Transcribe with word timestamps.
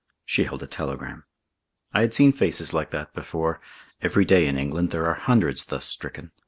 She 0.25 0.45
held 0.45 0.63
a 0.63 0.65
telegram. 0.65 1.25
I 1.93 2.01
had 2.01 2.11
seen 2.15 2.33
faces 2.33 2.73
like 2.73 2.89
that 2.89 3.13
before. 3.13 3.61
Every 4.01 4.25
day 4.25 4.47
in 4.47 4.57
England 4.57 4.89
there 4.89 5.05
are 5.05 5.13
hundreds 5.13 5.63
thus 5.65 5.85
stricken. 5.85 6.31